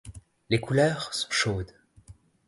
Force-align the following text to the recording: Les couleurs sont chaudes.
Les 0.49 0.59
couleurs 0.59 1.13
sont 1.13 1.29
chaudes. 1.29 1.73